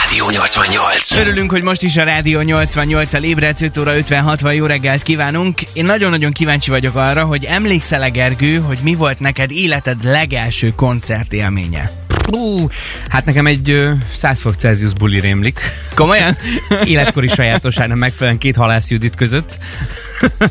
[0.00, 1.10] Rádió 88.
[1.12, 5.60] Örülünk, hogy most is a Rádió 88-al ébredsz, 5 óra 56 jó reggelt kívánunk.
[5.72, 12.03] Én nagyon-nagyon kíváncsi vagyok arra, hogy emlékszel-e Gergő, hogy mi volt neked életed legelső koncertélménye?
[12.30, 12.68] Ú,
[13.08, 15.60] hát nekem egy ö, 100 fok Celsius buli rémlik.
[15.94, 16.36] Komolyan?
[16.84, 19.58] Életkori sajátosságnak megfelelően két halász Judit között.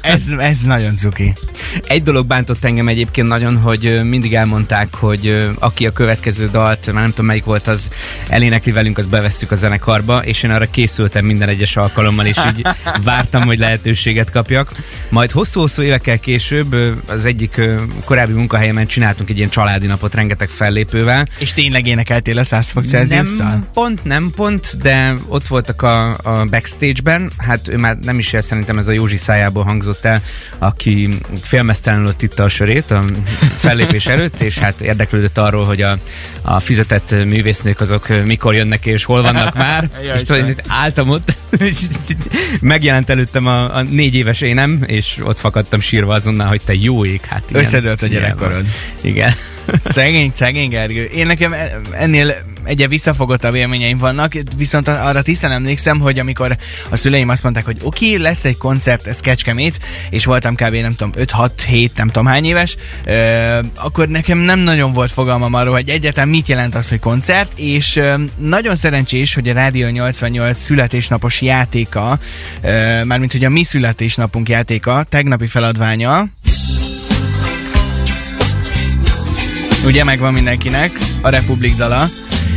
[0.01, 1.33] Ez, ez nagyon cuki.
[1.87, 7.01] Egy dolog bántott engem egyébként nagyon, hogy mindig elmondták, hogy aki a következő dalt, már
[7.01, 7.89] nem tudom melyik volt, az
[8.27, 12.67] elénekli velünk, az bevesszük a zenekarba, és én arra készültem minden egyes alkalommal, és így
[13.03, 14.71] vártam, hogy lehetőséget kapjak.
[15.09, 16.75] Majd hosszú-hosszú évekkel később
[17.07, 17.61] az egyik
[18.05, 22.85] korábbi munkahelyemen csináltunk egy ilyen családi napot rengeteg fellépővel, És tényleg énekeltél a 100 fok
[22.85, 23.47] Celsiusszal?
[23.47, 28.33] nem pont, nem pont, de ott voltak a, a backstage-ben, hát ő már nem is
[28.33, 30.21] él, szerintem ez a Józsi szájából hangzott el,
[30.57, 31.09] aki
[31.41, 33.03] félmeztelenül ott itta a sörét a
[33.57, 35.97] fellépés előtt, és hát érdeklődött arról, hogy a,
[36.41, 41.35] a fizetett művésznők azok mikor jönnek és hol vannak már, Jaj, és tudod, álltam ott,
[41.59, 41.75] és
[42.61, 47.05] megjelent előttem a, a négy éves énem, és ott fakadtam sírva azonnal, hogy te jó
[47.05, 47.61] ég, hát igen.
[47.61, 48.65] Összedőlt a gyerekkorod.
[49.01, 49.31] Igen.
[49.83, 51.03] Szegény, szegény Gergő.
[51.03, 51.53] Én nekem
[51.91, 52.33] ennél
[52.63, 56.57] egyre visszafogottabb élményeim vannak, viszont arra tisztán emlékszem, hogy amikor
[56.89, 60.75] a szüleim azt mondták, hogy oké, okay, lesz egy koncert, ez Kecskemét, és voltam kb.
[60.75, 65.73] nem tudom, 5-6-7, nem tudom hány éves, ö, akkor nekem nem nagyon volt fogalmam arról,
[65.73, 70.59] hogy egyáltalán mit jelent az, hogy koncert, és ö, nagyon szerencsés, hogy a Rádió 88
[70.59, 72.19] születésnapos játéka,
[72.61, 76.27] ö, mármint hogy a mi születésnapunk játéka, tegnapi feladványa,
[79.85, 82.05] ugye megvan mindenkinek, a Republik dala.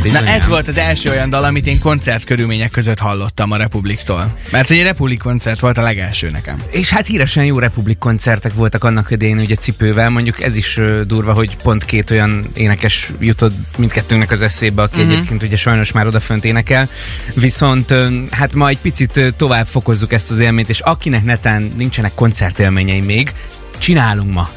[0.01, 0.23] Bizonyám.
[0.23, 4.37] Na ez volt az első olyan dal, amit én koncert körülmények között hallottam a Republiktól.
[4.51, 6.61] Mert a Republik koncert volt a legelső nekem.
[6.69, 11.33] És hát híresen jó Republik koncertek voltak annak idején ugye cipővel, mondjuk ez is durva,
[11.33, 15.13] hogy pont két olyan énekes jutott mindkettőnknek az eszébe, aki uh-huh.
[15.13, 16.89] egyébként ugye sajnos már odafönt énekel.
[17.35, 17.95] Viszont
[18.31, 23.33] hát ma egy picit tovább fokozzuk ezt az élményt, és akinek netán nincsenek koncertélményei még,
[23.77, 24.49] csinálunk ma.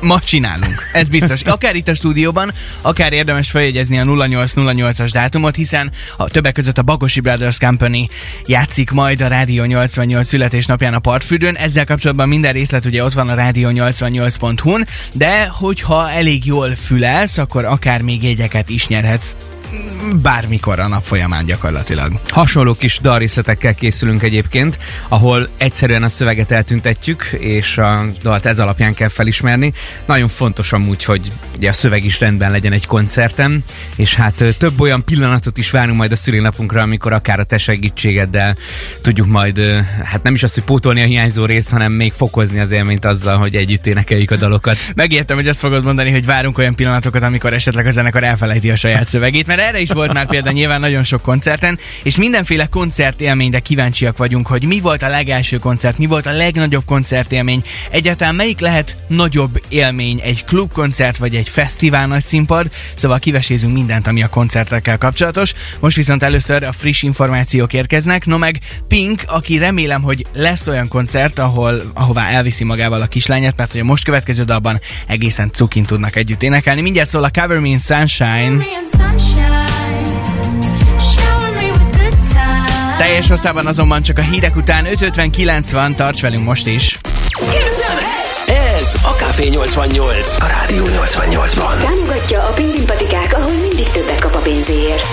[0.00, 1.42] Ma csinálunk, ez biztos.
[1.42, 2.50] Akár itt a stúdióban,
[2.80, 8.08] akár érdemes feljegyezni a 0808-as dátumot, hiszen a többek között a Bagosi Brothers Company
[8.46, 11.56] játszik majd a Rádió 88 születésnapján a Partfürdőn.
[11.56, 17.64] Ezzel kapcsolatban minden részlet ugye ott van a rádió88.hu-n, de hogyha elég jól fülelsz, akkor
[17.64, 19.36] akár még jegyeket is nyerhetsz
[20.22, 22.20] bármikor a nap folyamán gyakorlatilag.
[22.28, 28.94] Hasonló kis dalrészletekkel készülünk egyébként, ahol egyszerűen a szöveget eltüntetjük, és a dalt ez alapján
[28.94, 29.72] kell felismerni.
[30.06, 31.30] Nagyon fontos amúgy, hogy
[31.60, 33.64] a szöveg is rendben legyen egy koncerten,
[33.96, 38.56] és hát több olyan pillanatot is várunk majd a szülinapunkra, amikor akár a te segítségeddel
[39.02, 39.60] tudjuk majd,
[40.04, 43.36] hát nem is azt, hogy pótolni a hiányzó részt, hanem még fokozni az élményt azzal,
[43.36, 44.78] hogy együtt énekeljük a dalokat.
[44.94, 48.76] Megértem, hogy azt fogod mondani, hogy várunk olyan pillanatokat, amikor esetleg a zenekar elfelejti a
[48.76, 53.58] saját szövegét, mert erre is volt már például nyilván nagyon sok koncerten, és mindenféle koncertélményre
[53.58, 58.60] kíváncsiak vagyunk, hogy mi volt a legelső koncert, mi volt a legnagyobb koncertélmény, egyáltalán melyik
[58.60, 64.28] lehet nagyobb élmény, egy klubkoncert vagy egy fesztivál nagy színpad, szóval kivesézünk mindent, ami a
[64.28, 65.52] koncertekkel kapcsolatos.
[65.80, 70.88] Most viszont először a friss információk érkeznek, no meg Pink, aki remélem, hogy lesz olyan
[70.88, 75.84] koncert, ahol, ahová elviszi magával a kislányát, mert hogy a most következő dalban egészen cukin
[75.84, 76.80] tudnak együtt énekelni.
[76.80, 79.49] Mindjárt szól a Cover Me in Sunshine.
[83.00, 86.98] Teljes hosszában azonban csak a hírek után 5.59 van, tarts velünk most is.
[88.80, 90.36] Ez a Café 88.
[90.40, 91.82] A Rádió 88-ban.
[91.82, 95.06] Támogatja a Pingvin patikák, ahol mindig többet kap a pénzéért.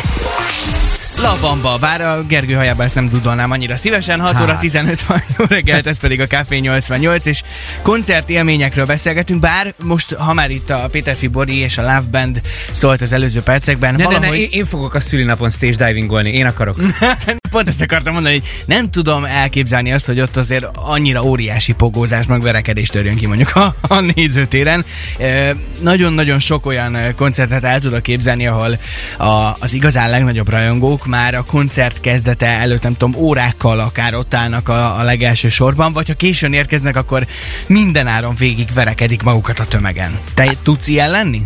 [1.18, 4.60] Labamba, bár a Gergő hajába ezt nem dudolnám annyira szívesen, 6 óra Hát.
[4.60, 7.42] 15 van, jó reggelt, ez pedig a Café 88, és
[7.82, 12.42] koncert élményekről beszélgetünk, bár most, ha már itt a Péter Fibori és a Love Band
[12.72, 14.30] szólt az előző percekben, Ne, ne, valahogy...
[14.30, 16.76] ne, én, én fogok a szülinapon stage divingolni, én akarok.
[17.50, 22.26] Pont ezt akartam mondani, hogy nem tudom elképzelni azt, hogy ott azért annyira óriási pogózás,
[22.26, 24.86] meg verekedés törjön ki mondjuk a, a nézőtéren.
[25.20, 28.80] E, nagyon-nagyon sok olyan koncertet el tudok képzelni, ahol
[29.18, 34.34] a, az igazán legnagyobb rajongók már a koncert kezdete előtt, nem tudom, órákkal akár ott
[34.34, 37.28] állnak a, a legelső sorban, vagy ha későn érkeznek, akkor
[37.68, 40.20] minden áron végig verekedik magukat a tömegen.
[40.34, 41.42] Te tudsz ilyen lenni?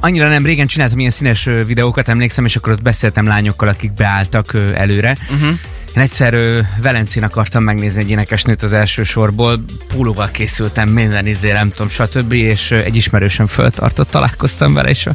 [0.00, 4.54] Annyira nem régen csináltam ilyen színes videókat, emlékszem, és akkor ott beszéltem lányokkal, akik beálltak
[4.74, 5.16] előre.
[5.30, 5.58] Uh-huh.
[5.96, 11.52] Én egyszer ö, Velencén akartam megnézni egy énekesnőt az első sorból, pólóval készültem, minden izé,
[11.52, 12.32] nem tudom, stb.
[12.32, 15.12] És egy ismerősöm föltartott, találkoztam vele, és a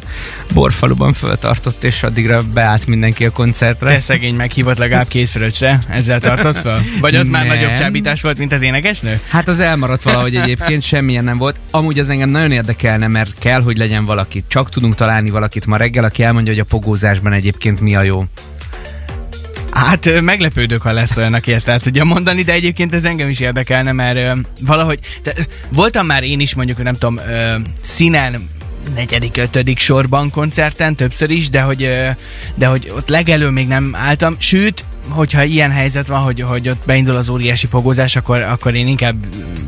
[0.54, 3.88] borfaluban föltartott, és addigra beállt mindenki a koncertre.
[3.88, 6.82] Te szegény meghívott legalább két fröccsre, ezzel tartott fel?
[7.00, 7.56] Vagy az már Nem.
[7.56, 9.20] nagyobb csábítás volt, mint az énekesnő?
[9.28, 11.60] Hát az elmaradt valahogy egyébként, semmilyen nem volt.
[11.70, 14.44] Amúgy az engem nagyon érdekelne, mert kell, hogy legyen valaki.
[14.48, 18.24] Csak tudunk találni valakit ma reggel, aki elmondja, hogy a pogózásban egyébként mi a jó.
[19.70, 23.40] Hát meglepődök, ha lesz olyan, aki ezt el tudja mondani, de egyébként ez engem is
[23.40, 25.32] érdekelne, mert valahogy, te,
[25.68, 27.20] voltam már én is mondjuk, nem tudom,
[27.80, 28.48] színen
[28.94, 31.90] negyedik, ötödik sorban koncerten, többször is, de hogy,
[32.54, 36.82] de hogy ott legelő még nem álltam, sőt, hogyha ilyen helyzet van, hogy, hogy ott
[36.86, 39.16] beindul az óriási pogózás, akkor, akkor én inkább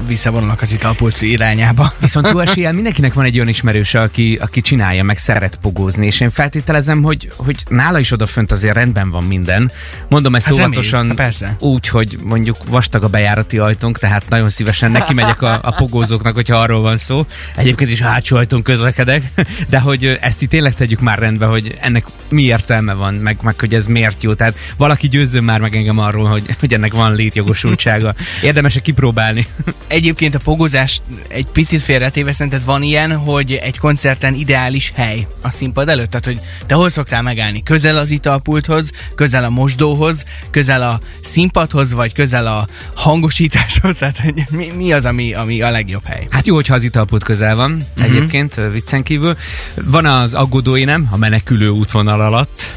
[0.06, 1.92] visszavonulok az italpult irányába.
[2.00, 6.30] Viszont eséllyel mindenkinek van egy olyan ismerőse, aki, aki csinálja, meg szeret pogózni, és én
[6.30, 9.70] feltételezem, hogy, hogy nála is odafönt azért rendben van minden.
[10.08, 11.56] Mondom ezt Hát reméljük, óvatosan, hát persze.
[11.60, 16.34] úgy, hogy mondjuk vastag a bejárati ajtónk, tehát nagyon szívesen neki megyek a, a pogózóknak,
[16.34, 17.26] hogyha arról van szó.
[17.56, 19.22] Egyébként is a hátsó ajtón közlekedek,
[19.68, 23.60] de hogy ezt itt tényleg tegyük már rendbe, hogy ennek mi értelme van, meg, meg
[23.60, 24.34] hogy ez miért jó.
[24.34, 28.14] Tehát valaki győzzön már meg engem arról, hogy, hogy ennek van létjogosultsága.
[28.42, 29.46] Érdemes kipróbálni.
[29.86, 35.50] Egyébként a pogozás egy picit félretéve szerinted van ilyen, hogy egy koncerten ideális hely a
[35.50, 36.10] színpad előtt?
[36.10, 37.62] Tehát, hogy te hol szoktál megállni?
[37.62, 43.96] Közel az italpulthoz, közel a mosdóhoz, közel a színpadhoz, vagy közel a hangosításhoz?
[43.96, 46.26] Tehát hogy mi, mi az, ami, ami a legjobb hely?
[46.30, 48.16] Hát jó, hogyha az italpult közel van, uh-huh.
[48.16, 49.36] egyébként, viccen kívül.
[49.84, 52.72] Van az aggódói nem, a menekülő útvonal alatt.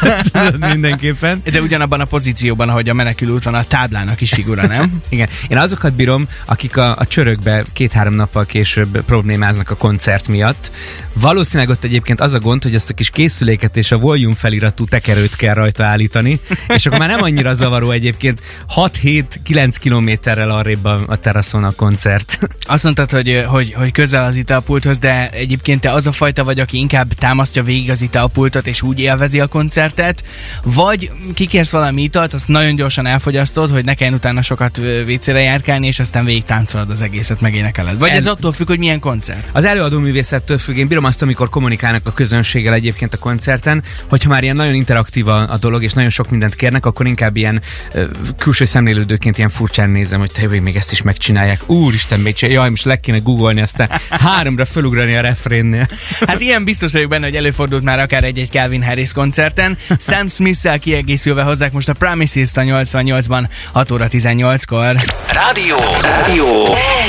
[0.32, 1.42] Tudod, mindenképpen.
[1.44, 5.00] De ugyanabban a pozícióban, ahogy a menekülő út van, a táblának is figura, nem?
[5.08, 5.28] Igen.
[5.48, 10.70] Én azokat bírom, akik a, a csörökbe két-három nappal később problémáznak a koncert miatt.
[11.12, 14.84] Valószínűleg ott egyébként az a gond, hogy azt a kis készüléket és a volume feliratú
[14.84, 18.40] tekerőt kell rajta állítani, és akkor már nem annyira zavaró egyébként
[18.74, 22.38] 6-7-9 kilométerrel arrébb a, a teraszon a koncert.
[22.66, 26.60] Azt mondtad, hogy, hogy, hogy közel az italpulthoz, de egyébként te az a fajta vagy,
[26.60, 29.46] aki inkább támasztja végig az italpultot, és úgy élvezi a
[29.88, 30.24] koncertet,
[30.64, 35.86] vagy kikérsz valami italt, azt nagyon gyorsan elfogyasztod, hogy ne kelljen utána sokat vécére járkálni,
[35.86, 37.98] és aztán végig táncolod az egészet, megénekeled.
[37.98, 39.48] Vagy ez, Ez- attól függ, hogy milyen koncert.
[39.52, 44.28] Az előadó művészettől függ, én bírom azt, amikor kommunikálnak a közönséggel egyébként a koncerten, hogyha
[44.28, 47.62] már ilyen nagyon interaktív a, a dolog, és nagyon sok mindent kérnek, akkor inkább ilyen
[47.92, 48.04] ö,
[48.38, 51.68] külső szemlélődőként ilyen furcsán nézem, hogy te még ezt is megcsinálják.
[51.70, 52.36] Úristen, még.
[52.40, 55.88] Jaj, most le kéne googolni, aztán háromra felugrani a refrénnél.
[56.26, 59.77] Hát ilyen biztos vagyok benne, hogy előfordult már akár egy-egy Calvin Harris koncerten.
[59.98, 64.96] Sam Smith-szel kiegészülve hozzák most a Promises-t a 88-ban 6 óra 18-kor.
[65.32, 65.76] Rádió.
[66.02, 66.64] Rádió.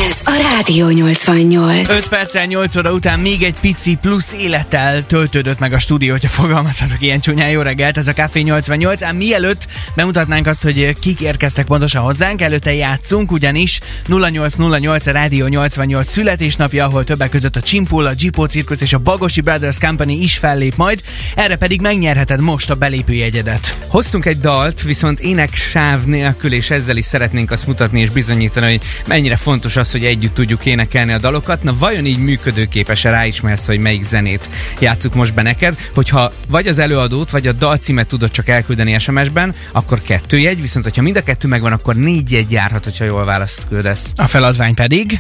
[0.08, 1.90] Ez a Rádió 88.
[1.90, 6.28] 5 perccel 8 óra után még egy pici plusz élettel töltődött meg a stúdió, hogyha
[6.28, 7.50] fogalmazhatok ilyen csúnyán.
[7.50, 9.04] Jó reggelt, ez a Café 88.
[9.04, 15.48] Ám mielőtt bemutatnánk azt, hogy kik érkeztek pontosan hozzánk, előtte játszunk, ugyanis 0808 a Rádió
[15.48, 20.22] 88 születésnapja, ahol többek között a Csimpul, a Gipó Cirkusz és a Bagosi Brothers Company
[20.22, 21.02] is fellép majd.
[21.36, 23.78] Erre pedig megnyerheted most a belépőjegyedet.
[23.88, 28.66] Hoztunk egy dalt, viszont ének sáv nélkül, és ezzel is szeretnénk azt mutatni és bizonyítani,
[28.66, 31.64] hogy mennyire fontos az, hogy együtt tudjuk énekelni a dalokat.
[31.64, 35.78] Na vajon így működőképes-e ráismersz, hogy melyik zenét játsszuk most be neked?
[35.94, 40.86] Hogyha vagy az előadót, vagy a dalcímet tudod csak elküldeni SMS-ben, akkor kettő jegy, viszont
[40.86, 44.12] hogyha mind a kettő megvan, akkor négy jegy járhat, hogyha jól választ küldesz.
[44.16, 45.20] A feladvány pedig...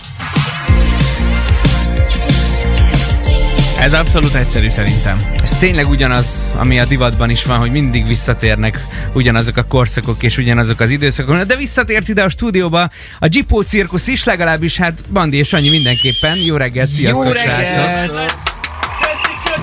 [3.80, 5.18] Ez abszolút egyszerű szerintem.
[5.44, 10.38] Ez tényleg ugyanaz, ami a divatban is van, hogy mindig visszatérnek ugyanazok a korszakok és
[10.38, 11.42] ugyanazok az időszakok.
[11.42, 12.90] De visszatért ide a stúdióba
[13.20, 16.38] a Gipó cirkusz is, legalábbis hát Bandi és Annyi mindenképpen.
[16.38, 17.76] Jó reggelt, sziasztok Jó srácok!
[17.76, 18.48] reggelt!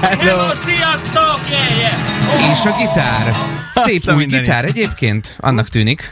[0.00, 1.40] Hello, sziasztok!
[1.50, 2.50] Yeah, yeah.
[2.52, 3.34] És a gitár.
[3.74, 4.46] Szép Azt a új mindenit.
[4.46, 6.10] gitár egyébként, annak tűnik.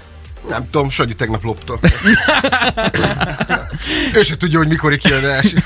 [0.48, 1.78] Nem tudom, Sanyi tegnap lopta.
[4.14, 5.56] ő se tudja, hogy mikor kijön első.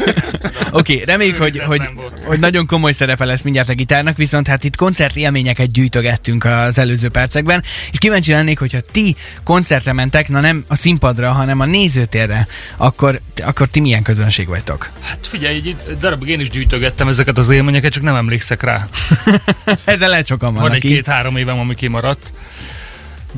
[0.71, 1.81] Oké, okay, reméljük, hogy, hogy,
[2.25, 7.09] hogy nagyon komoly szerepe lesz mindjárt a gitárnak, viszont hát itt koncertélményeket gyűjtögettünk az előző
[7.09, 12.47] percekben, és kíváncsi lennék, hogyha ti koncertre mentek, na nem a színpadra, hanem a nézőtérre,
[12.77, 14.91] akkor, akkor ti milyen közönség vagytok?
[15.01, 18.89] Hát figyelj, egy darabig én is gyűjtögettem ezeket az élményeket, csak nem emlékszek rá.
[19.85, 22.33] Ezzel lehet sokan Van vannak egy két-három évem, ami kimaradt.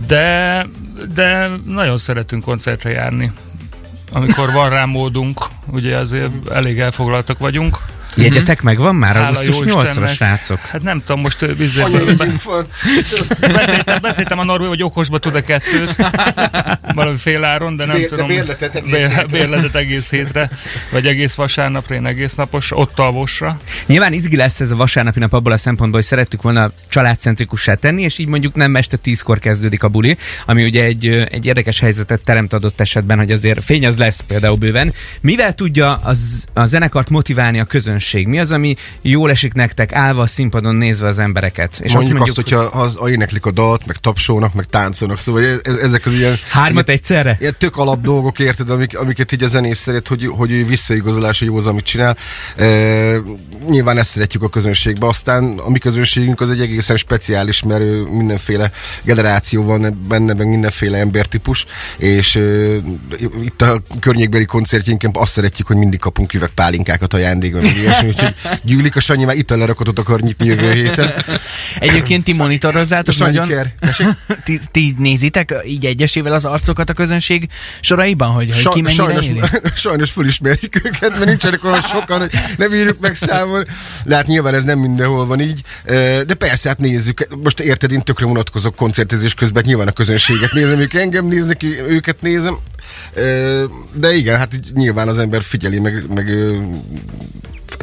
[0.06, 0.66] De,
[1.14, 3.32] de nagyon szeretünk koncertre járni.
[4.12, 7.78] Amikor van rá módunk, ugye azért elég elfoglaltak vagyunk.
[8.16, 10.08] Jegyetek megvan már Hála augusztus jó 8-ra, Istennek.
[10.12, 10.58] srácok?
[10.58, 11.40] Hát nem tudom, most
[12.44, 12.66] van.
[13.40, 15.94] beszéltem, beszéltem a Norbi, hogy okosba tud-e kettőt,
[16.94, 18.26] valami fél áron, de nem Bér- de tudom.
[18.26, 19.24] bérletet egész Bér- hétre.
[19.26, 20.50] Bérletet egész hétre,
[20.90, 23.60] vagy egész vasárnapra, én egész napos, ott alvosra.
[23.86, 28.02] Nyilván izgi lesz ez a vasárnapi nap abból a szempontból, hogy szerettük volna családcentrikussá tenni,
[28.02, 32.20] és így mondjuk nem este tízkor kezdődik a buli, ami ugye egy, egy érdekes helyzetet
[32.20, 34.92] teremt adott esetben, hogy azért fény az lesz például bőven.
[35.20, 37.98] Mivel tudja az, a zenekart motiválni a közönség?
[38.26, 41.80] Mi az, ami jól esik nektek állva a színpadon nézve az embereket?
[41.82, 45.74] És mondjuk, azt, hogyha az, ha éneklik a dalt, meg tapsolnak, meg táncolnak, szóval ez,
[45.74, 46.36] ezek az ilyen...
[46.50, 47.36] Hármat egyszerre?
[47.40, 51.48] Ilyen tök alap dolgok, érted, amik, amiket így a zenész szeret, hogy, hogy visszaigazolás, hogy
[51.48, 52.16] jó az, amit csinál.
[52.56, 52.66] E,
[53.68, 55.06] nyilván ezt szeretjük a közönségbe.
[55.06, 58.70] Aztán a mi közönségünk az egy egészen speciális, mert mindenféle
[59.02, 61.66] generáció van benne, meg mindenféle embertípus,
[61.98, 62.40] és e,
[63.42, 69.00] itt a környékbeli koncertjénken azt szeretjük, hogy mindig kapunk üvegpálinkákat ajándékban, ilyesmi, úgyhogy gyűlik a
[69.00, 71.12] Sanyi, már itt a lerakatot akar nyitni jövő héten.
[71.78, 73.48] Egyébként ti monitorozzátok nagyon...
[73.48, 73.72] ker.
[74.44, 77.48] Ti, ti nézitek így egyesével az arcokat a közönség
[77.80, 79.40] soraiban, hogy, hogy Sa- ki mennyire sajnos, éli?
[79.74, 83.66] sajnos fölismerjük őket, mert nincsenek olyan sokan, hogy nem írjuk meg számol.
[84.04, 85.60] De hát nyilván ez nem mindenhol van így.
[86.26, 87.26] De persze, hát nézzük.
[87.42, 92.20] Most érted, én tökre unatkozok koncertezés közben, nyilván a közönséget nézem, ők engem néznek, őket
[92.20, 92.56] nézem.
[93.92, 96.36] De igen, hát nyilván az ember figyeli, meg, meg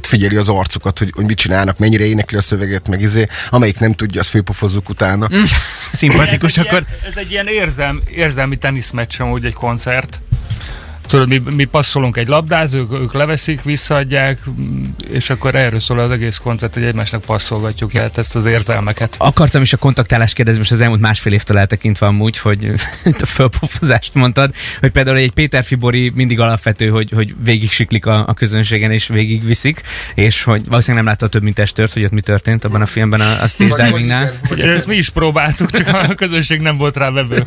[0.07, 3.93] figyeli az arcukat, hogy, hogy mit csinálnak, mennyire énekli a szöveget, meg izé, amelyik nem
[3.93, 5.27] tudja, azt főpofozzuk utána.
[5.35, 5.43] Mm.
[5.93, 10.19] Szimpatikus, ez, egy akkor ilyen, ez egy ilyen érzelm, érzelmi teniszmeccs amúgy egy koncert.
[11.07, 14.39] Tudod, mi, mi passzolunk egy labdát, ők, ők leveszik, visszaadják,
[15.11, 19.15] és akkor erről szól az egész koncert, hogy egymásnak passzolgatjuk el ezt az érzelmeket.
[19.17, 22.73] Akartam is a kontaktálást kérdezni, most az elmúlt másfél évtől eltekintve amúgy, hogy
[23.19, 28.27] a fölpofozást mondtad, hogy például egy Péter Fibori mindig alapvető, hogy, hogy végig siklik a,
[28.27, 29.81] a közönségen és végig viszik,
[30.15, 33.21] és hogy valószínűleg nem látta több mint testört, hogy ott mi történt abban a filmben
[33.21, 34.31] a, a stage divingnál.
[34.57, 37.43] ezt mi is próbáltuk, csak a közönség nem volt rá vevő.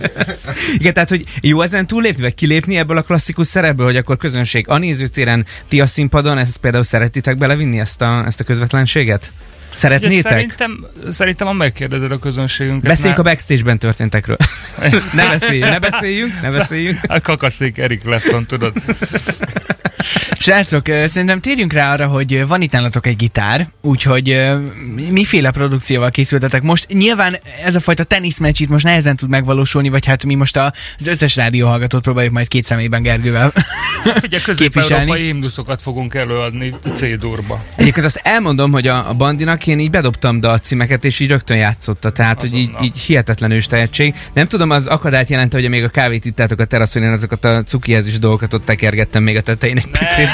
[0.74, 4.68] Igen, tehát hogy jó ezen túllépni, vagy kilépni ebből a klasszikus szerepből, hogy akkor közönség
[4.68, 9.32] a nézőtéren, ti a színpadon, ezt például szeretitek belevinni ezt a, ezt a közvetlenséget?
[9.72, 10.30] Szeretnétek?
[10.32, 12.88] Szerintem, szerintem a megkérdezed a közönségünket.
[12.90, 14.36] Beszéljünk a már- backstage-ben történtekről.
[15.14, 16.98] ne beszéljünk, ne beszéljünk, ne beszéljünk.
[17.06, 18.72] A kakaszék Erik Lefton, tudod.
[20.38, 24.40] Srácok, szerintem térjünk rá arra, hogy van itt nálatok egy gitár, úgyhogy
[25.10, 26.86] miféle produkcióval készültetek most?
[26.92, 30.72] Nyilván ez a fajta teniszmeccs itt most nehezen tud megvalósulni, vagy hát mi most a-
[30.98, 33.52] az összes rádióhallgatót próbáljuk majd két szemében Gergővel
[34.02, 34.42] Figyelj, képviselni.
[34.42, 37.64] közép-európai himnuszokat fogunk előadni C-durba.
[37.76, 42.10] Egyébként azt elmondom, hogy a, a Bandinak én így bedobtam dalcímeket, és így rögtön játszotta,
[42.10, 42.84] tehát hogy így, Azonnal.
[42.84, 44.14] így hihetetlen ős tehetség.
[44.32, 47.62] Nem tudom, az akadályt jelente, hogy még a kávét ittátok a teraszon, én azokat a
[47.62, 50.28] cukihez dolgokat ott tekergettem még a tetején egy picit.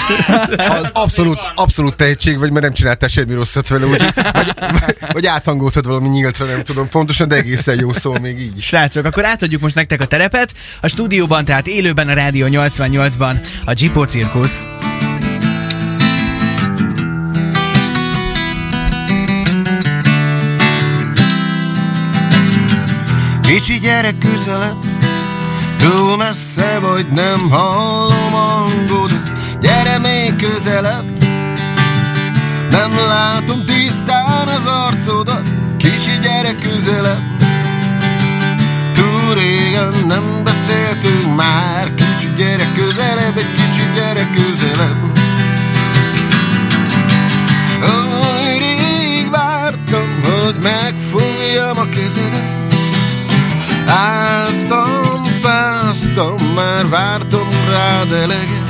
[0.76, 4.02] Az abszolút, abszolút tehetség vagy, mert nem csináltál semmi rosszat vele, úgy,
[4.32, 8.62] vagy, vagy áthangoltad valami nyíltra, nem tudom pontosan, de egészen jó szó még így.
[8.62, 10.54] Srácok, akkor átadjuk most nektek a terepet.
[10.80, 14.75] A stúdióban, tehát élőben a Rádió 88-ban a Gipó Cirkusz.
[23.46, 24.76] Kicsi gyerek közelebb,
[25.78, 31.04] túl messze vagy nem hallom hangodat, gyere még közelebb,
[32.70, 37.22] nem látom tisztán az arcodat, kicsi gyerek közelebb,
[38.92, 44.96] túl régen nem beszéltünk már, kicsi gyerek közelebb, egy kicsi gyerek közelebb.
[47.82, 52.65] Oly rég vártam, hogy megfogjam a kezedet,
[53.96, 58.68] Áztam, fáztam, már vártam rád eleget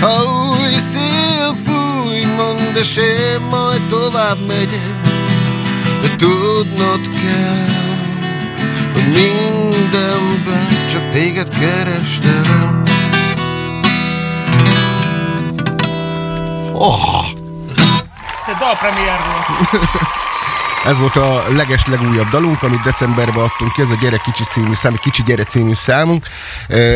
[0.00, 5.00] Ha új szél fúj, mondd, és én majd tovább megyek
[6.02, 7.68] De tudnod kell,
[8.92, 12.82] hogy mindenben csak téged kerestem
[16.72, 17.24] Oh!
[18.40, 19.84] Ez egy dalpremiér volt.
[20.84, 24.74] Ez volt a leges legújabb dalunk, amit decemberben adtunk ki, ez a Gyere Kicsi című
[24.74, 26.26] szám, egy Kicsi Gyere című számunk.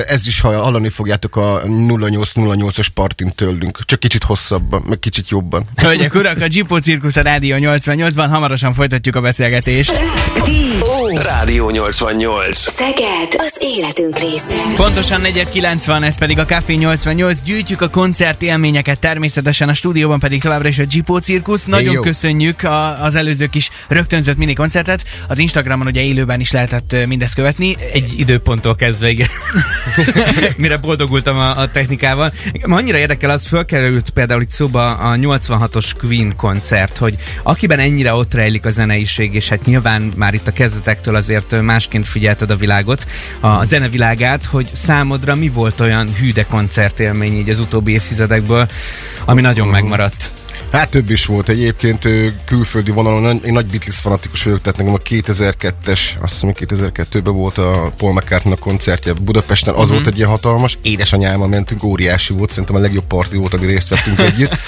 [0.06, 5.64] Ez is, ha hallani fogjátok a 0808-as partin tőlünk, csak kicsit hosszabban, meg kicsit jobban.
[5.76, 9.92] Hölgyek, urak, a Gipó Cirkusz a Rádió 88-ban, hamarosan folytatjuk a beszélgetést.
[9.92, 11.22] Rádió.
[11.22, 12.58] Rádió 88.
[12.58, 14.72] Szeged, az életünk része.
[14.76, 17.42] Pontosan 490, ez pedig a Café 88.
[17.42, 21.64] Gyűjtjük a koncert élményeket, természetesen a stúdióban pedig továbbra is a Gipó Cirkusz.
[21.64, 22.02] Nagyon jó.
[22.02, 25.04] köszönjük a, az előző kis rögtönzött mini koncertet.
[25.28, 27.76] Az Instagramon ugye élőben is lehetett mindezt követni.
[27.92, 29.28] Egy időponttól kezdve, igen.
[30.56, 32.32] Mire boldogultam a, a technikával.
[32.66, 38.14] Ma annyira érdekel, az fölkerült például itt szóba a 86-os Queen koncert, hogy akiben ennyire
[38.14, 42.56] ott rejlik a zeneiség, és hát nyilván már itt a kezdetektől azért másként figyelted a
[42.56, 43.06] világot,
[43.40, 48.68] a zenevilágát, hogy számodra mi volt olyan hűde koncertélmény így az utóbbi évtizedekből,
[49.24, 50.32] ami nagyon megmaradt.
[50.74, 52.08] Hát több is volt egyébként
[52.44, 53.40] külföldi vonalon.
[53.44, 57.92] Én nagy Beatles fanatikus vagyok, tehát nekem a 2002-es, azt hiszem, hogy 2002-ben volt a
[57.96, 59.94] Paul mccartney koncertje Budapesten, az uh-huh.
[59.94, 60.78] volt egy ilyen hatalmas.
[60.82, 64.56] Édesanyámmal mentünk, óriási volt, szerintem a legjobb parti volt, ami részt vettünk együtt.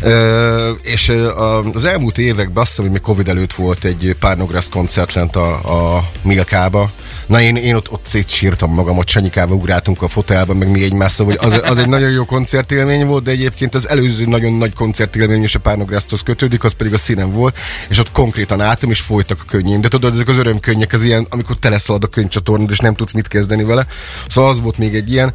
[0.00, 4.68] Ö, és a- az elmúlt években azt hiszem, hogy még Covid előtt volt egy Párnogrász
[4.68, 5.52] koncert lent a,
[5.96, 6.90] a Milkába.
[7.26, 11.12] Na én, én ott, ott szétsírtam magam, ott Sanyikába ugráltunk a fotelben, meg mi egymás,
[11.12, 14.72] szóval hogy az, az egy nagyon jó koncertélmény volt, de egyébként az előző nagyon nagy
[14.72, 19.00] koncertélmény is a Párnográszhoz kötődik, az pedig a színem volt, és ott konkrétan álltam, és
[19.00, 19.80] folytak a könnyém.
[19.80, 23.28] De tudod, ezek az örömkönnyek, az ilyen, amikor teleszalad a könyvcsatornád, és nem tudsz mit
[23.28, 23.86] kezdeni vele.
[24.28, 25.32] Szóval az volt még egy ilyen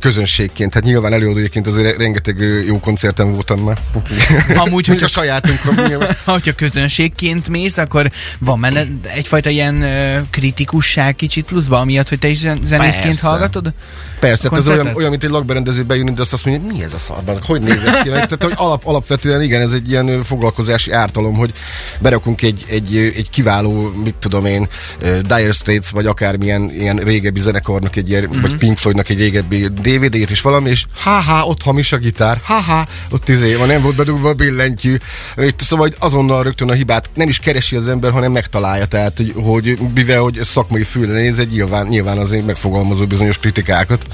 [0.00, 0.74] közönségként.
[0.74, 3.78] Hát nyilván előadóként azért rengeteg jó koncerten voltam már.
[4.54, 5.86] Amúgy, hogy a sajátunkra.
[5.86, 6.16] nyilván.
[6.24, 9.84] Ha közönségként mész, akkor van benne egyfajta ilyen
[10.30, 13.26] kritikusság kicsit pluszba, amiatt, hogy te is zen- zenészként Persze.
[13.28, 13.72] hallgatod?
[14.20, 16.94] Persze, hát ez olyan, olyan, mint egy lakberendező bejönni, de azt azt mondja, mi ez
[16.94, 18.08] a szarban, hogy néz ez ki?
[18.08, 21.52] Tehát, hogy alap, alapvetően igen, ez egy ilyen foglalkozási ártalom, hogy
[21.98, 24.68] berakunk egy, egy, egy kiváló, mit tudom én,
[25.00, 28.32] Dire Straits, vagy akármilyen ilyen régebbi zenekarnak egy ilyen, Mhm.
[28.32, 28.40] mm-hmm.
[28.40, 32.86] vagy Pink Floydnak egy régebbi DVD-t is valami, és ha-ha, ott hamis a gitár, ha-ha,
[33.10, 34.96] ott izé van, nem volt bedugva a billentyű.
[35.36, 39.16] Itt, szóval hogy azonnal rögtön a hibát nem is keresi az ember, hanem megtalálja, tehát
[39.16, 44.06] hogy, hogy mivel hogy szakmai fülre néz, egy nyilván, nyilván azért megfogalmazó bizonyos kritikákat.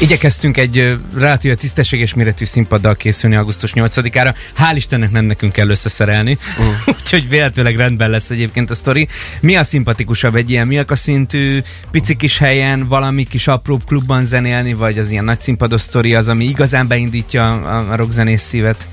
[0.00, 4.34] Igyekeztünk egy relatíve tisztességes méretű színpaddal készülni augusztus 8-ára.
[4.58, 6.94] Hál' Istennek nem nekünk kell összeszerelni, uh.
[7.00, 9.08] úgyhogy véletlenül rendben lesz egyébként a sztori.
[9.40, 14.74] Mi a szimpatikusabb egy ilyen Milka szintű, pici kis helyen, valami kis apróbb klubban zenélni,
[14.74, 18.88] vagy az ilyen nagy színpados sztori az, ami igazán beindítja a, a rockzenész szívet?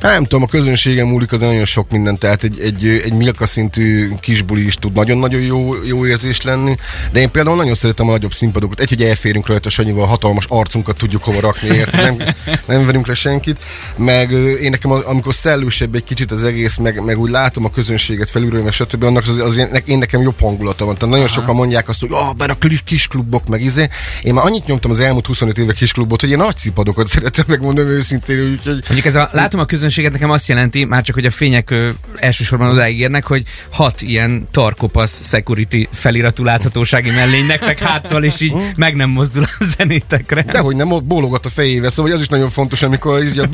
[0.00, 3.46] Hát Nem tudom, a közönségen múlik az nagyon sok minden, tehát egy, egy, egy Milka
[3.46, 6.76] szintű kisbuli is tud nagyon-nagyon jó, jó érzés lenni,
[7.12, 8.80] de én például nagyon szeretem a nagyobb színpadokat.
[8.80, 12.16] Egy, hogy elférünk rajta Sanyival, hatalmas arcunkat tudjuk hova rakni, érted?
[12.16, 12.34] Nem,
[12.66, 13.60] nem verünk le senkit,
[13.96, 14.30] meg
[14.62, 18.62] én nekem, amikor szellősebb egy kicsit az egész, meg, meg úgy látom a közönséget felülről,
[18.62, 20.94] meg stb., annak az, az én, én nekem jobb hangulata van.
[20.94, 23.88] Tehát nagyon sokan mondják azt, hogy ah, bár a kis- kis klubok, meg izé.
[24.22, 27.44] Én már annyit nyomtam az elmúlt 25 éve kis klubot, hogy én nagy színpadokat szeretem
[27.48, 31.26] megmondani őszintén, úgyhogy Mondjuk ez a, látom a közönséget, nekem azt jelenti, már csak, hogy
[31.26, 37.78] a fények ö, elsősorban odáig érnek, hogy hat ilyen tarkopasz security feliratú láthatósági mellény nektek
[37.78, 40.42] háttal, és így meg nem mozdul a zenétekre.
[40.42, 43.48] Dehogy nem, ott bólogat a fejével, szóval az is nagyon fontos, amikor így a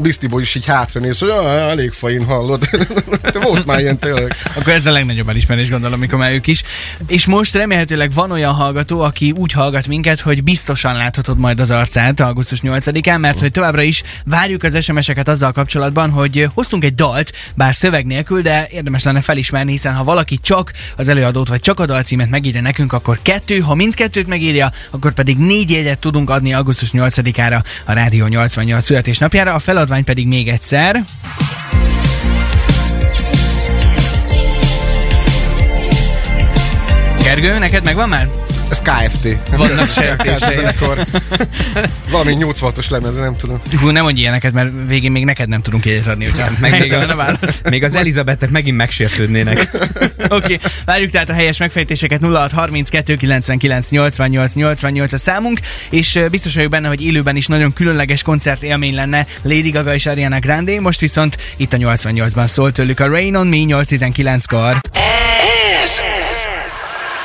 [0.00, 2.68] biztiból is így hátra néz, hogy ah, elég fain hallod.
[3.32, 4.36] De volt már ilyen tényleg.
[4.54, 6.62] Akkor ez a legnagyobb elismerés, gondolom, mikor már ők is.
[7.06, 11.70] És most remélhetőleg van olyan hallgató, aki úgy hallgat minket, hogy biztosan láthatod majd az
[11.70, 15.75] arcát augusztus 8-án, mert hogy továbbra is várjuk az SMS-eket azzal kapcsolatban,
[16.10, 20.72] hogy hoztunk egy dalt, bár szöveg nélkül, de érdemes lenne felismerni, hiszen ha valaki csak
[20.96, 25.38] az előadót vagy csak a dalcímet megírja nekünk, akkor kettő, ha mindkettőt megírja, akkor pedig
[25.38, 31.04] négy jegyet tudunk adni augusztus 8-ára a Rádió 88 születésnapjára, a feladvány pedig még egyszer.
[37.22, 38.45] Gergő, neked megvan már?
[38.68, 39.28] Ez KFT.
[39.50, 39.88] Vannak
[40.54, 40.98] zenekar.
[42.10, 43.60] Valami 86-os lemez, nem tudom.
[43.80, 46.92] Hú, nem mondj ilyeneket, mert végén még neked nem tudunk jegyet adni, hogyha Meg még,
[46.92, 47.62] a a, válasz.
[47.70, 49.68] még az Elizabetek megint megsértődnének.
[50.18, 50.58] Oké, okay.
[50.84, 56.88] várjuk tehát a helyes megfejtéseket 0632 99 88 88 a számunk, és biztos vagyok benne,
[56.88, 61.36] hogy élőben is nagyon különleges koncert élmény lenne Lady Gaga és Ariana Grande, most viszont
[61.56, 64.80] itt a 88-ban szól tőlük a Rain on Me 819-kor.
[65.82, 66.00] Ez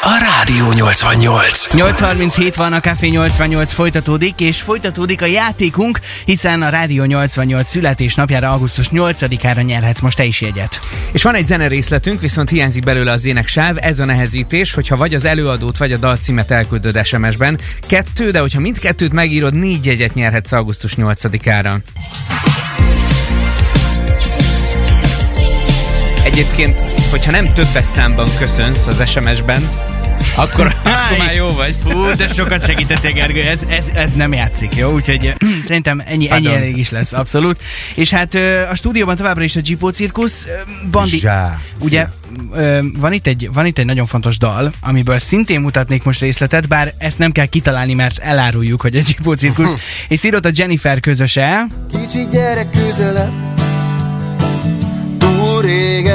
[0.04, 1.68] a Rádió 88.
[1.72, 8.50] 8.37 van, a Café 88 folytatódik, és folytatódik a játékunk, hiszen a Rádió 88 születésnapjára,
[8.50, 10.80] augusztus 8-ára nyerhetsz most te is jegyet.
[11.12, 13.76] És van egy zenerészletünk, viszont hiányzik belőle az éneksáv.
[13.80, 17.60] Ez a nehezítés, hogyha vagy az előadót, vagy a dalcímet elküldöd SMS-ben.
[17.88, 21.78] Kettő, de hogyha mindkettőt megírod, négy jegyet nyerhetsz augusztus 8-ára.
[26.24, 29.91] Egyébként, hogyha nem többes számban köszönsz az SMS-ben,
[30.36, 31.76] Akkor, akkor már jó vagy.
[31.84, 34.94] Fú, de sokat segítettél, Gergő, ez, ez, ez nem játszik, jó?
[34.94, 35.34] Úgyhogy
[35.68, 36.54] szerintem ennyi, ennyi Pardon.
[36.54, 37.60] elég is lesz, abszolút.
[37.96, 40.50] És hát ö, a stúdióban továbbra is a Gipó cirkusz, ö,
[40.92, 41.60] Bandi, Zsá.
[41.80, 42.08] ugye
[42.98, 46.94] van itt, egy, van itt egy nagyon fontos dal, amiből szintén mutatnék most részletet, bár
[46.98, 49.76] ezt nem kell kitalálni, mert eláruljuk, hogy a Gipó cirkusz,
[50.08, 53.61] és Szirot a Jennifer közöse, Kicsi gyerek közelebb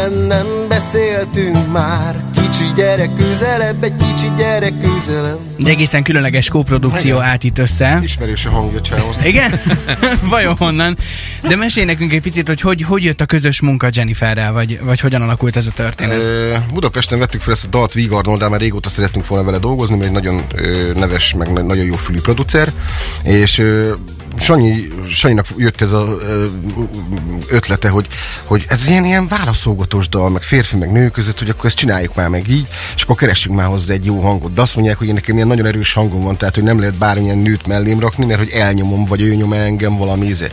[0.08, 7.18] régen nem beszéltünk már Kicsi gyerek közelebb, egy kicsi gyerek közelebb egy egészen különleges kóprodukció
[7.18, 7.98] állt itt össze.
[8.02, 9.14] Ismerős a hangja, csávon.
[9.24, 9.60] Igen?
[10.30, 10.96] Vajon honnan?
[11.48, 15.00] De mesélj nekünk egy picit, hogy hogy, hogy jött a közös munka Jenniferrel, vagy, vagy
[15.00, 16.16] hogyan alakult ez a történet.
[16.16, 19.94] Ö, Budapesten vettük fel ezt a dalt Víg Arnold, már régóta szerettünk volna vele dolgozni,
[19.96, 22.72] mert egy nagyon ö, neves, meg na- nagyon jó fülű producer,
[23.22, 23.92] és ö,
[24.38, 26.18] Sanyi, Sanyinak jött ez a
[27.48, 28.06] ötlete, hogy,
[28.44, 32.14] hogy ez ilyen, ilyen válaszolgatós dal, meg férfi, meg nő között, hogy akkor ezt csináljuk
[32.14, 34.52] már meg így, és akkor keressünk már hozzá egy jó hangot.
[34.52, 36.98] De azt mondják, hogy én nekem ilyen nagyon erős hangom van, tehát hogy nem lehet
[36.98, 40.50] bármilyen nőt mellém rakni, mert hogy elnyomom, vagy ő nyom el engem valami íze.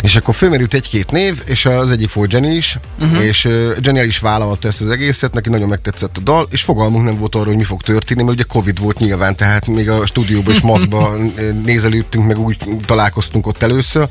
[0.00, 3.24] És akkor fölmerült egy-két név, és az egyik volt Jenny is, uh-huh.
[3.24, 3.48] és
[3.80, 7.34] Jenny is vállalta ezt az egészet, neki nagyon megtetszett a dal, és fogalmunk nem volt
[7.34, 10.60] arról, hogy mi fog történni, mert ugye Covid volt nyilván, tehát még a stúdióban is
[10.60, 11.16] maszkba
[11.64, 14.08] nézelődtünk, meg úgy találkoztunk ott először,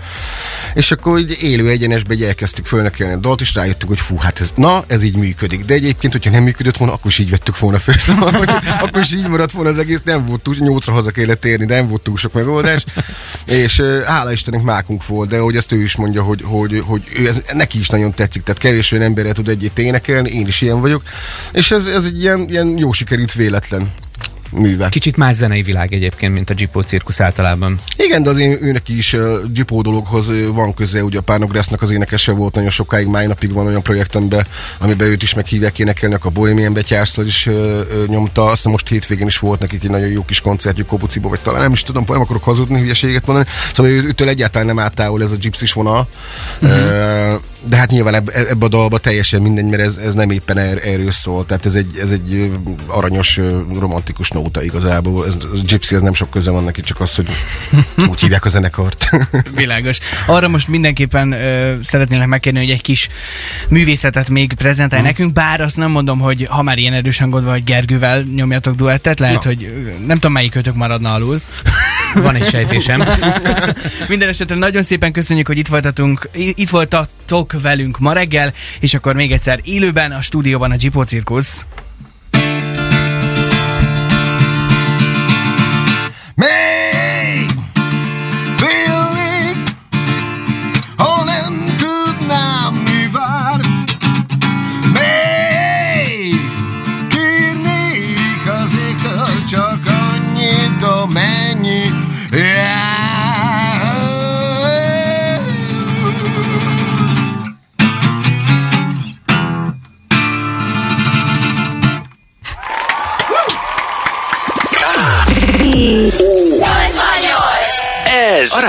[0.74, 4.40] és akkor így élő egyenesbe egy elkezdtük fölnekelni a dalt, és rájöttünk, hogy fú, hát
[4.40, 5.66] ez, na, ez így működik.
[5.66, 8.50] De egyébként, hogyha nem működött volna, akkor is így vettük volna föl, szóval, hogy
[8.84, 11.76] akkor is így maradt volna az egész, nem volt túl, nyolcra haza kellett térni, de
[11.76, 12.86] nem volt túl sok megoldás.
[13.46, 17.28] És hála Istennek mákunk volt, de hogy ezt ő is mondja, hogy, hogy, hogy ő
[17.28, 20.82] ez, neki is nagyon tetszik, tehát kevés olyan emberrel tud egyet énekelni, én is ilyen
[20.82, 21.04] vagyok,
[21.52, 23.92] és ez, ez egy ilyen, ilyen jó sikerült véletlen
[24.52, 24.90] műve.
[24.90, 27.80] Kicsit más zenei világ egyébként, mint a Gipó cirkusz általában.
[27.98, 31.92] Igen, de az én, őnek is uh, Gipó dologhoz van köze, ugye a Pánográsznak az
[31.92, 34.46] énekese volt nagyon sokáig, máj napig van olyan projekt, amiben,
[34.78, 38.88] amiben őt is meghívják énekelni, a Bohemian Betyárszal is uh, uh, nyomta, azt hiszem most
[38.88, 42.04] hétvégén is volt nekik egy nagyon jó kis koncertjük Kobuciba, vagy talán nem is tudom,
[42.08, 46.08] nem akarok hazudni, hülyeséget mondani, szóval ő, őtől egyáltalán nem áttávol ez a gypsys vonal,
[46.62, 47.34] uh-huh.
[47.34, 50.58] uh, de hát nyilván ebbe, ebbe a dalba teljesen mindegy, mert ez, ez nem éppen
[50.58, 52.52] er, erről szól, tehát ez egy, ez egy
[52.88, 53.40] aranyos,
[53.80, 57.30] romantikus nóta igazából, ez, a Gypsy ez nem sok köze van neki, csak az, hogy
[58.10, 59.10] úgy hívják a zenekart.
[59.56, 60.00] Világos.
[60.26, 63.08] Arra most mindenképpen ö, szeretnélek megkérni, hogy egy kis
[63.70, 65.12] művészetet még prezentálj Mhm.
[65.12, 69.20] nekünk, bár azt nem mondom, hogy ha már ilyen erős hangod vagy Gergővel nyomjatok duettet,
[69.20, 69.50] lehet, Na.
[69.50, 69.74] hogy
[70.06, 71.40] nem tudom melyik kötök maradna alul.
[72.14, 73.04] Van egy sejtésem.
[74.08, 79.16] Minden esetre nagyon szépen köszönjük, hogy itt voltatunk, itt voltatok velünk ma reggel, és akkor
[79.16, 81.66] még egyszer élőben a stúdióban a Gipó Cirkusz.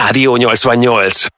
[0.08, 1.37] Rádió 88.